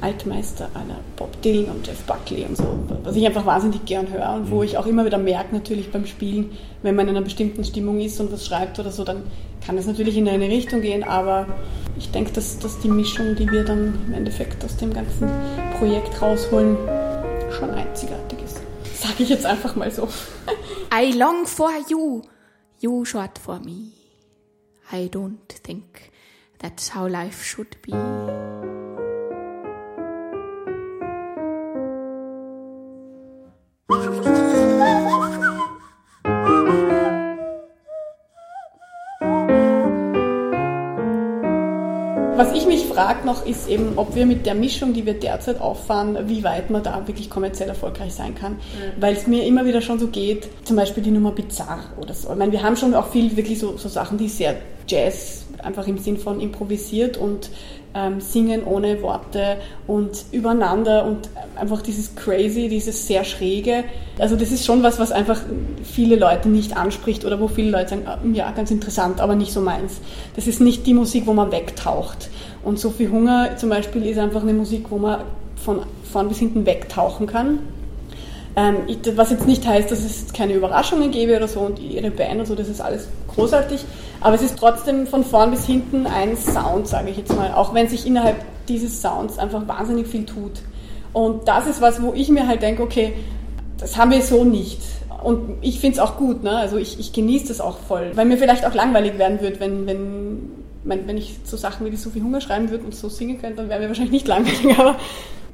Altmeister 0.00 0.68
aller 0.74 0.98
Bob 1.16 1.40
Dylan 1.42 1.66
und 1.66 1.86
Jeff 1.86 2.02
Buckley 2.04 2.44
und 2.44 2.56
so, 2.56 2.64
was 3.04 3.16
ich 3.16 3.26
einfach 3.26 3.44
wahnsinnig 3.44 3.84
gern 3.84 4.10
höre 4.10 4.32
und 4.34 4.50
wo 4.50 4.56
mhm. 4.56 4.62
ich 4.62 4.78
auch 4.78 4.86
immer 4.86 5.04
wieder 5.04 5.18
merke 5.18 5.54
natürlich 5.54 5.90
beim 5.90 6.06
Spielen, 6.06 6.50
wenn 6.82 6.94
man 6.94 7.06
in 7.08 7.16
einer 7.16 7.24
bestimmten 7.24 7.64
Stimmung 7.64 8.00
ist 8.00 8.18
und 8.18 8.32
was 8.32 8.46
schreibt 8.46 8.78
oder 8.78 8.90
so, 8.90 9.04
dann 9.04 9.24
kann 9.64 9.78
es 9.78 9.86
natürlich 9.86 10.16
in 10.16 10.28
eine 10.28 10.48
Richtung 10.48 10.80
gehen, 10.80 11.04
aber 11.04 11.46
ich 11.96 12.10
denke, 12.10 12.32
dass, 12.32 12.58
dass 12.58 12.78
die 12.80 12.88
Mischung, 12.88 13.36
die 13.36 13.50
wir 13.50 13.64
dann 13.64 13.98
im 14.06 14.14
Endeffekt 14.14 14.64
aus 14.64 14.76
dem 14.76 14.92
ganzen 14.92 15.28
Projekt 15.78 16.20
rausholen, 16.20 16.76
schon 17.58 17.70
einzigartig 17.70 18.38
ist. 18.44 18.60
Sage 18.94 19.22
ich 19.22 19.28
jetzt 19.28 19.46
einfach 19.46 19.76
mal 19.76 19.90
so. 19.90 20.08
I 20.92 21.12
long 21.12 21.46
for 21.46 21.70
you, 21.88 22.22
you 22.80 23.04
short 23.04 23.38
for 23.38 23.60
me. 23.60 23.92
I 24.92 25.08
don't 25.08 25.62
think 25.62 26.10
that's 26.58 26.94
how 26.94 27.08
life 27.08 27.44
should 27.44 27.80
be. 27.82 28.69
Was 42.36 42.52
ich 42.54 42.66
mich 42.66 42.86
frage 42.86 43.26
noch, 43.26 43.44
ist 43.44 43.68
eben, 43.68 43.92
ob 43.96 44.14
wir 44.14 44.24
mit 44.24 44.46
der 44.46 44.54
Mischung, 44.54 44.92
die 44.92 45.04
wir 45.04 45.14
derzeit 45.14 45.60
auffahren, 45.60 46.16
wie 46.28 46.42
weit 46.42 46.70
man 46.70 46.82
da 46.82 47.06
wirklich 47.06 47.28
kommerziell 47.28 47.68
erfolgreich 47.68 48.14
sein 48.14 48.34
kann. 48.34 48.52
Mhm. 48.52 49.00
Weil 49.00 49.14
es 49.14 49.26
mir 49.26 49.44
immer 49.44 49.64
wieder 49.66 49.82
schon 49.82 49.98
so 49.98 50.06
geht, 50.06 50.48
zum 50.64 50.76
Beispiel 50.76 51.02
die 51.02 51.10
Nummer 51.10 51.32
Bizarre 51.32 51.82
oder 52.00 52.14
so. 52.14 52.30
Ich 52.30 52.36
meine, 52.36 52.52
wir 52.52 52.62
haben 52.62 52.76
schon 52.76 52.94
auch 52.94 53.08
viel 53.08 53.36
wirklich 53.36 53.58
so, 53.58 53.76
so 53.76 53.88
Sachen, 53.88 54.16
die 54.16 54.28
sehr 54.28 54.56
Jazz, 54.86 55.39
einfach 55.62 55.86
im 55.86 55.98
Sinn 55.98 56.16
von 56.16 56.40
improvisiert 56.40 57.16
und 57.16 57.50
ähm, 57.94 58.20
Singen 58.20 58.64
ohne 58.64 59.02
Worte 59.02 59.56
und 59.86 60.24
übereinander 60.32 61.04
und 61.04 61.28
einfach 61.56 61.82
dieses 61.82 62.14
Crazy, 62.14 62.68
dieses 62.68 63.06
sehr 63.06 63.24
Schräge. 63.24 63.84
Also 64.18 64.36
das 64.36 64.52
ist 64.52 64.64
schon 64.64 64.82
was, 64.82 64.98
was 64.98 65.12
einfach 65.12 65.40
viele 65.82 66.16
Leute 66.16 66.48
nicht 66.48 66.76
anspricht 66.76 67.24
oder 67.24 67.40
wo 67.40 67.48
viele 67.48 67.70
Leute 67.70 67.90
sagen, 67.90 68.02
ah, 68.06 68.18
ja, 68.32 68.50
ganz 68.52 68.70
interessant, 68.70 69.20
aber 69.20 69.34
nicht 69.34 69.52
so 69.52 69.60
meins. 69.60 70.00
Das 70.36 70.46
ist 70.46 70.60
nicht 70.60 70.86
die 70.86 70.94
Musik, 70.94 71.26
wo 71.26 71.32
man 71.32 71.50
wegtaucht. 71.50 72.30
Und 72.62 72.78
Sophie 72.78 73.08
Hunger 73.08 73.56
zum 73.56 73.70
Beispiel 73.70 74.06
ist 74.06 74.18
einfach 74.18 74.42
eine 74.42 74.52
Musik, 74.52 74.86
wo 74.90 74.98
man 74.98 75.22
von 75.56 75.80
vorn 76.10 76.28
bis 76.28 76.38
hinten 76.38 76.66
wegtauchen 76.66 77.26
kann. 77.26 77.60
Ähm, 78.56 78.76
was 79.14 79.30
jetzt 79.30 79.46
nicht 79.46 79.66
heißt, 79.66 79.90
dass 79.90 80.04
es 80.04 80.32
keine 80.32 80.54
Überraschungen 80.54 81.10
gäbe 81.10 81.36
oder 81.36 81.46
so 81.46 81.60
und 81.60 81.78
ihre 81.78 82.10
Band 82.10 82.40
und 82.40 82.46
so, 82.46 82.54
das 82.54 82.68
ist 82.68 82.80
alles 82.80 83.08
großartig. 83.34 83.84
Aber 84.20 84.34
es 84.34 84.42
ist 84.42 84.58
trotzdem 84.58 85.06
von 85.06 85.24
vorn 85.24 85.50
bis 85.50 85.64
hinten 85.66 86.06
ein 86.06 86.36
Sound, 86.36 86.86
sage 86.88 87.10
ich 87.10 87.16
jetzt 87.16 87.34
mal, 87.34 87.52
auch 87.54 87.72
wenn 87.72 87.88
sich 87.88 88.06
innerhalb 88.06 88.36
dieses 88.68 89.00
Sounds 89.00 89.38
einfach 89.38 89.66
wahnsinnig 89.66 90.06
viel 90.06 90.26
tut. 90.26 90.62
Und 91.12 91.48
das 91.48 91.66
ist 91.66 91.80
was, 91.80 92.02
wo 92.02 92.12
ich 92.12 92.28
mir 92.28 92.46
halt 92.46 92.62
denke, 92.62 92.82
okay, 92.82 93.14
das 93.78 93.96
haben 93.96 94.10
wir 94.10 94.22
so 94.22 94.44
nicht. 94.44 94.80
Und 95.22 95.58
ich 95.60 95.80
finde 95.80 95.96
es 95.96 96.00
auch 96.00 96.16
gut, 96.16 96.42
ne? 96.42 96.56
also 96.56 96.76
ich, 96.76 96.98
ich 96.98 97.12
genieße 97.12 97.48
das 97.48 97.60
auch 97.60 97.78
voll, 97.78 98.12
weil 98.14 98.24
mir 98.24 98.38
vielleicht 98.38 98.64
auch 98.64 98.74
langweilig 98.74 99.18
werden 99.18 99.40
wird, 99.40 99.60
wenn, 99.60 99.86
wenn, 99.86 100.50
wenn 100.84 101.16
ich 101.18 101.36
so 101.44 101.56
Sachen 101.56 101.84
wie 101.84 101.90
die 101.90 101.96
Sophie 101.96 102.22
Hunger 102.22 102.40
schreiben 102.40 102.70
würde 102.70 102.84
und 102.84 102.94
so 102.94 103.08
singen 103.08 103.40
könnte, 103.40 103.58
dann 103.58 103.68
wäre 103.68 103.80
mir 103.80 103.88
wahrscheinlich 103.88 104.12
nicht 104.12 104.28
langweilig. 104.28 104.64
Aber, 104.78 104.96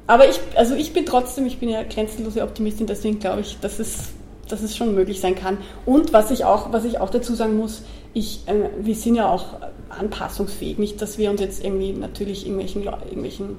aber 0.09 0.29
ich, 0.29 0.39
also 0.55 0.73
ich 0.75 0.93
bin 0.93 1.05
trotzdem, 1.05 1.45
ich 1.47 1.57
bin 1.57 1.67
ja 1.67 1.83
grenzenlose 1.83 2.41
Optimistin, 2.41 2.87
deswegen 2.87 3.19
glaube 3.19 3.41
ich, 3.41 3.57
dass 3.59 3.77
es, 3.77 4.11
dass 4.47 4.61
es 4.61 4.75
schon 4.75 4.95
möglich 4.95 5.19
sein 5.19 5.35
kann. 5.35 5.57
Und 5.85 6.13
was 6.13 6.31
ich 6.31 6.45
auch, 6.45 6.71
was 6.71 6.85
ich 6.85 6.99
auch 6.99 7.09
dazu 7.09 7.35
sagen 7.35 7.57
muss, 7.57 7.83
ich, 8.13 8.41
äh, 8.47 8.69
wir 8.79 8.95
sind 8.95 9.15
ja 9.15 9.29
auch 9.29 9.45
anpassungsfähig. 9.89 10.77
Nicht, 10.77 11.01
dass 11.01 11.17
wir 11.17 11.29
uns 11.29 11.41
jetzt 11.41 11.63
irgendwie 11.63 11.93
natürlich 11.93 12.45
irgendwelchen, 12.45 12.83
irgendwelchen 12.83 13.57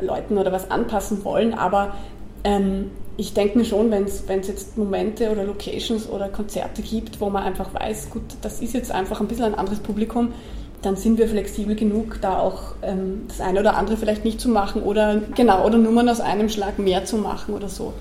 Leuten 0.00 0.38
oder 0.38 0.52
was 0.52 0.70
anpassen 0.70 1.24
wollen, 1.24 1.54
aber 1.54 1.94
ähm, 2.42 2.90
ich 3.16 3.32
denke 3.32 3.58
mir 3.58 3.64
schon, 3.64 3.90
wenn 3.90 4.04
es 4.04 4.24
jetzt 4.28 4.76
Momente 4.76 5.30
oder 5.30 5.44
Locations 5.44 6.08
oder 6.08 6.28
Konzerte 6.28 6.82
gibt, 6.82 7.20
wo 7.20 7.30
man 7.30 7.44
einfach 7.44 7.72
weiß, 7.72 8.10
gut, 8.10 8.22
das 8.42 8.60
ist 8.60 8.74
jetzt 8.74 8.90
einfach 8.90 9.20
ein 9.20 9.28
bisschen 9.28 9.44
ein 9.44 9.54
anderes 9.54 9.78
Publikum, 9.78 10.32
dann 10.82 10.96
sind 10.96 11.16
wir 11.16 11.28
flexibel 11.28 11.76
genug, 11.76 12.18
da 12.20 12.38
auch 12.38 12.74
ähm, 12.82 13.22
das 13.28 13.40
eine 13.40 13.60
oder 13.60 13.76
andere 13.76 13.96
vielleicht 13.96 14.24
nicht 14.24 14.40
zu 14.40 14.48
machen 14.48 14.82
oder 14.82 15.22
genau 15.34 15.64
oder 15.64 15.78
Nummern 15.78 16.08
aus 16.08 16.20
einem 16.20 16.48
Schlag 16.48 16.78
mehr 16.78 17.04
zu 17.04 17.16
machen 17.16 17.54
oder 17.54 17.68
so. 17.68 17.94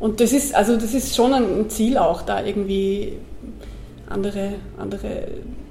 Und 0.00 0.20
das 0.20 0.32
ist 0.32 0.54
also 0.54 0.76
das 0.76 0.94
ist 0.94 1.16
schon 1.16 1.32
ein 1.34 1.70
Ziel 1.70 1.98
auch, 1.98 2.22
da 2.22 2.44
irgendwie 2.44 3.14
andere, 4.08 4.54
andere 4.78 5.28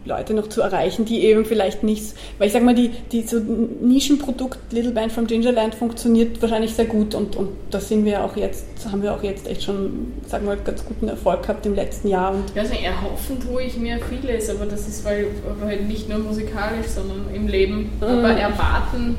Leute 0.08 0.34
noch 0.34 0.48
zu 0.48 0.62
erreichen, 0.62 1.06
die 1.06 1.24
eben 1.26 1.46
vielleicht 1.46 1.84
nicht, 1.84 2.14
weil 2.38 2.48
ich 2.48 2.54
sag 2.54 2.64
mal, 2.64 2.74
die, 2.74 2.90
die 3.12 3.24
so 3.24 3.40
Nischenprodukt 3.40 4.72
Little 4.72 4.92
Band 4.92 5.12
from 5.12 5.28
Gingerland 5.28 5.76
funktioniert 5.76 6.42
wahrscheinlich 6.42 6.74
sehr 6.74 6.86
gut 6.86 7.14
und, 7.14 7.36
und 7.36 7.50
da 7.72 7.80
sind 7.80 8.06
wir 8.06 8.24
auch 8.24 8.36
jetzt, 8.38 8.66
haben 8.90 9.04
wir 9.04 9.14
auch 9.14 9.24
jetzt 9.24 9.48
echt 9.48 9.64
schon, 9.64 10.14
sagen 10.26 10.46
wir 10.46 10.56
mal, 10.56 10.64
ganz 10.64 10.86
guten 10.86 11.08
Erfolg 11.10 11.42
gehabt 11.42 11.66
im 11.66 11.76
letzten 11.76 12.08
Jahr. 12.08 12.34
Und 12.34 12.44
ja, 12.56 12.62
also 12.62 12.74
erhoffen 12.74 13.40
tue 13.40 13.64
ich 13.64 13.78
mir 13.78 14.00
vieles, 14.00 14.50
aber 14.50 14.66
das 14.66 14.88
ist 14.88 15.04
weil, 15.04 15.28
halt 15.64 15.88
nicht 15.88 16.10
nur 16.10 16.20
musikalisch, 16.20 16.88
sondern 16.88 17.26
im 17.34 17.48
Leben. 17.48 17.90
Mhm. 18.00 18.04
Aber 18.04 18.30
erwarten 18.30 19.18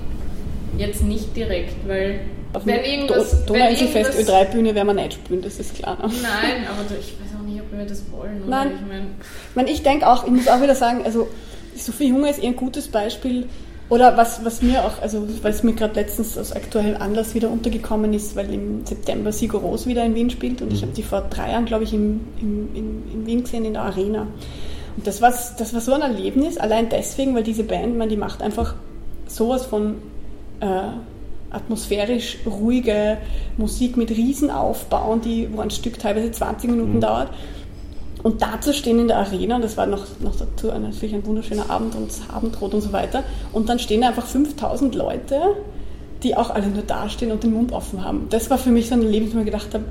jetzt 0.76 1.02
nicht 1.02 1.36
direkt, 1.36 1.86
weil 1.86 2.20
auf 2.52 2.64
wenn 2.64 2.82
irgendwas, 2.82 3.44
Donauinselfest 3.44 4.18
Ö3-Bühne 4.18 4.74
werden 4.74 4.86
wir 4.86 4.94
nicht 4.94 5.14
spielen, 5.14 5.42
das 5.42 5.58
ist 5.58 5.74
klar. 5.74 5.98
Nein, 6.00 6.66
aber 6.68 6.82
ich 6.98 7.14
weiß 7.20 7.38
auch 7.38 7.44
nicht, 7.44 7.60
ob 7.60 7.76
wir 7.76 7.84
das 7.84 8.02
wollen. 8.10 8.42
Nein, 8.48 8.72
ich, 8.74 8.88
mein, 8.88 9.02
ich, 9.20 9.56
mein, 9.56 9.66
ich 9.66 9.82
denke 9.82 10.06
auch, 10.06 10.24
ich 10.24 10.30
muss 10.30 10.48
auch 10.48 10.62
wieder 10.62 10.74
sagen, 10.74 11.02
also 11.04 11.28
Sophie 11.76 12.12
Hunger 12.12 12.30
ist 12.30 12.38
eher 12.38 12.50
ein 12.50 12.56
gutes 12.56 12.88
Beispiel. 12.88 13.46
Oder 13.90 14.18
was, 14.18 14.44
was 14.44 14.60
mir 14.60 14.84
auch, 14.84 15.00
also 15.00 15.26
weil 15.42 15.52
es 15.52 15.62
mir 15.62 15.72
gerade 15.72 15.94
letztens 15.94 16.36
aus 16.36 16.52
aktuellem 16.52 17.00
Anlass 17.00 17.34
wieder 17.34 17.48
untergekommen 17.48 18.12
ist, 18.12 18.36
weil 18.36 18.52
im 18.52 18.84
September 18.84 19.32
Sigur 19.32 19.60
Ros 19.60 19.86
wieder 19.86 20.04
in 20.04 20.14
Wien 20.14 20.28
spielt 20.28 20.60
und 20.60 20.68
mhm. 20.68 20.74
ich 20.74 20.82
habe 20.82 20.94
sie 20.94 21.02
vor 21.02 21.22
drei 21.30 21.52
Jahren, 21.52 21.64
glaube 21.64 21.84
ich, 21.84 21.94
im, 21.94 22.20
im, 22.38 22.68
in, 22.74 23.02
in 23.12 23.26
Wien 23.26 23.44
gesehen, 23.44 23.64
in 23.64 23.72
der 23.72 23.82
Arena. 23.84 24.26
Und 24.96 25.06
das, 25.06 25.22
was, 25.22 25.56
das 25.56 25.72
war 25.72 25.80
so 25.80 25.94
ein 25.94 26.02
Erlebnis, 26.02 26.58
allein 26.58 26.90
deswegen, 26.90 27.34
weil 27.34 27.44
diese 27.44 27.64
Band, 27.64 27.96
man, 27.96 28.10
die 28.10 28.18
macht 28.18 28.42
einfach 28.42 28.74
sowas 29.26 29.64
von 29.64 29.96
äh, 30.60 30.66
atmosphärisch 31.50 32.38
ruhige 32.46 33.18
Musik 33.56 33.96
mit 33.96 34.10
Riesenaufbauen, 34.10 35.20
die, 35.20 35.48
wo 35.52 35.60
ein 35.60 35.70
Stück 35.70 35.98
teilweise 35.98 36.30
20 36.30 36.70
Minuten 36.70 36.96
mhm. 36.96 37.00
dauert. 37.00 37.30
Und 38.22 38.42
da 38.42 38.60
zu 38.60 38.74
stehen 38.74 38.98
in 38.98 39.08
der 39.08 39.18
Arena, 39.18 39.58
das 39.60 39.76
war 39.76 39.86
noch, 39.86 40.06
noch 40.20 40.34
dazu 40.36 40.66
natürlich 40.66 41.14
ein 41.14 41.24
wunderschöner 41.24 41.70
Abend 41.70 41.94
und 41.94 42.10
Abendrot 42.32 42.74
und 42.74 42.80
so 42.80 42.92
weiter. 42.92 43.22
Und 43.52 43.68
dann 43.68 43.78
stehen 43.78 44.02
einfach 44.02 44.26
5000 44.26 44.94
Leute, 44.94 45.40
die 46.22 46.36
auch 46.36 46.50
alle 46.50 46.66
nur 46.66 46.82
dastehen 46.82 47.30
und 47.30 47.44
den 47.44 47.52
Mund 47.52 47.72
offen 47.72 48.04
haben. 48.04 48.26
Das 48.30 48.50
war 48.50 48.58
für 48.58 48.70
mich 48.70 48.88
so 48.88 48.94
ein 48.94 49.02
Erlebnis, 49.02 49.34
wo 49.34 49.38
ich 49.38 49.44
gedacht 49.44 49.72
habe, 49.72 49.84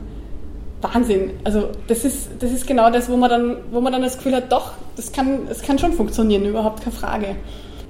Wahnsinn. 0.82 1.32
Also 1.44 1.70
das 1.88 2.04
ist, 2.04 2.30
das 2.40 2.52
ist 2.52 2.68
genau 2.68 2.92
das, 2.92 3.10
wo 3.10 3.18
man, 3.18 3.30
dann, 3.30 3.58
wo 3.72 3.82
man 3.82 3.94
dann 3.94 4.02
das 4.02 4.18
Gefühl 4.18 4.36
hat, 4.36 4.52
doch, 4.52 4.74
das 4.96 5.12
kann, 5.12 5.48
das 5.48 5.62
kann 5.62 5.80
schon 5.80 5.94
funktionieren, 5.94 6.46
überhaupt 6.46 6.84
keine 6.84 6.96
Frage. 6.96 7.36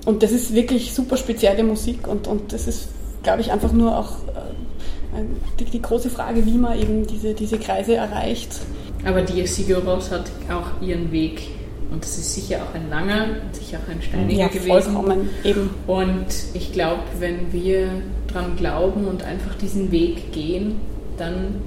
Und 0.06 0.24
das 0.24 0.32
ist 0.32 0.54
wirklich 0.54 0.94
super 0.94 1.18
spezielle 1.18 1.64
Musik 1.64 2.08
und, 2.08 2.28
und 2.28 2.54
das 2.54 2.68
ist 2.68 2.88
glaube 3.24 3.42
ich, 3.42 3.52
einfach 3.52 3.72
nur 3.72 3.98
auch 3.98 4.12
äh, 4.28 5.24
die, 5.60 5.66
die, 5.66 5.82
große 5.82 6.10
Frage, 6.10 6.46
wie 6.46 6.58
man 6.58 6.80
eben 6.80 7.06
diese, 7.08 7.34
diese 7.34 7.58
Kreise 7.58 7.96
erreicht. 7.96 8.60
Aber 9.06 9.22
die 9.22 9.46
Siguros 9.46 10.12
hat 10.12 10.32
auch 10.50 10.82
ihren 10.82 11.12
Weg 11.12 11.50
und 11.92 12.04
das 12.04 12.18
ist 12.18 12.34
sicher 12.34 12.60
auch 12.64 12.76
ein 12.76 12.90
langer 12.90 13.28
und 13.44 13.56
sicher 13.56 13.80
auch 13.84 13.90
ein 13.90 14.02
steiniger 14.02 14.42
ja, 14.42 14.48
gewesen. 14.48 14.94
Vollkommen, 14.94 15.30
eben. 15.44 15.70
Und 15.88 16.28
ich 16.54 16.74
glaube, 16.74 17.04
wenn 17.20 17.54
wir 17.54 17.90
dran 18.28 18.56
glauben 18.58 19.08
und 19.08 19.24
einfach 19.24 19.56
diesen 19.56 19.92
Weg 19.92 20.32
gehen, 20.34 20.80
dann, 21.18 21.62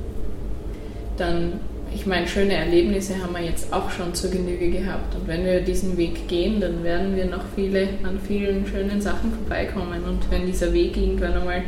dann 1.16 1.60
ich 1.94 2.06
meine, 2.06 2.26
schöne 2.28 2.54
Erlebnisse 2.54 3.20
haben 3.22 3.34
wir 3.34 3.42
jetzt 3.42 3.72
auch 3.72 3.90
schon 3.90 4.14
zur 4.14 4.30
Genüge 4.30 4.70
gehabt. 4.70 5.14
Und 5.14 5.26
wenn 5.26 5.44
wir 5.44 5.60
diesen 5.60 5.96
Weg 5.96 6.28
gehen, 6.28 6.60
dann 6.60 6.84
werden 6.84 7.16
wir 7.16 7.24
noch 7.26 7.44
viele, 7.54 7.88
an 8.04 8.20
vielen 8.26 8.66
schönen 8.66 9.00
Sachen 9.00 9.32
vorbeikommen. 9.32 10.04
Und 10.04 10.30
wenn 10.30 10.46
dieser 10.46 10.72
Weg 10.72 10.96
irgendwann 10.96 11.34
einmal 11.34 11.62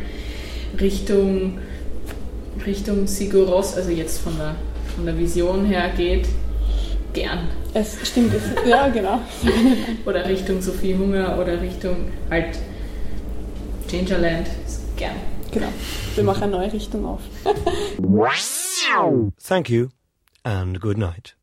Richtung, 0.81 1.59
Richtung 2.65 3.07
Siguros, 3.07 3.77
also 3.77 3.91
jetzt 3.91 4.19
von 4.19 4.37
der, 4.39 4.55
von 4.95 5.07
der 5.07 5.19
Vision 5.19 5.67
her 5.67 5.91
geht, 5.97 6.29
gern. 7.13 7.49
Es 7.75 7.97
stimmt, 8.07 8.33
es, 8.35 8.43
ja, 8.69 8.89
genau. 8.89 9.21
oder 10.07 10.29
Richtung 10.29 10.61
Sophie 10.61 10.95
Hunger 10.95 11.39
oder 11.41 11.61
Richtung 11.61 11.97
halt 12.31 12.59
Gingerland, 13.89 14.47
gern. 14.97 15.17
Genau, 15.51 15.69
wir 16.15 16.25
machen 16.25 16.45
eine 16.45 16.53
neue 16.53 16.73
Richtung 16.73 17.05
auf. 17.05 17.21
Thank 19.47 19.69
you. 19.69 19.89
And 20.45 20.81
good 20.81 20.99
night. 20.99 21.35